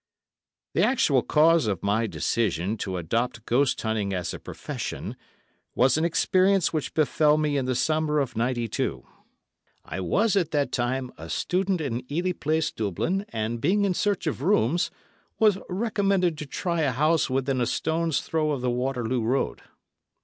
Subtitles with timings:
[0.73, 5.15] The actual cause of my decision to adopt ghost hunting as a profession
[5.75, 9.05] was an experience which befel me in the summer of '92.
[9.85, 14.25] I was at that time a student in Ely Place, Dublin, and being in search
[14.25, 14.89] of rooms,
[15.37, 19.61] was recommended to try a house within a stone's throw of the Waterloo Road.